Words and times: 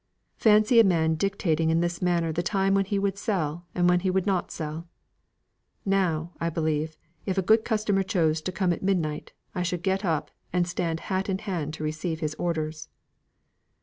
Fancy 0.37 0.79
a 0.79 0.83
man 0.83 1.13
dictating 1.13 1.69
in 1.69 1.79
this 1.79 2.01
manner 2.01 2.31
the 2.31 2.41
time 2.41 2.73
when 2.73 2.85
he 2.85 2.97
would 2.97 3.19
sell 3.19 3.67
and 3.75 3.87
when 3.87 3.99
he 3.99 4.09
would 4.09 4.25
not 4.25 4.49
sell. 4.49 4.87
Now, 5.85 6.31
I 6.41 6.49
believe, 6.49 6.97
if 7.27 7.37
a 7.37 7.43
good 7.43 7.63
customer 7.63 8.01
chose 8.01 8.41
to 8.41 8.51
come 8.51 8.73
at 8.73 8.81
midnight, 8.81 9.31
I 9.53 9.61
should 9.61 9.83
get 9.83 10.03
up, 10.03 10.31
and 10.51 10.67
stand 10.67 11.01
hat 11.01 11.29
in 11.29 11.37
hand 11.37 11.75
to 11.75 11.83
receive 11.83 12.19
his 12.19 12.33
orders." 12.39 12.89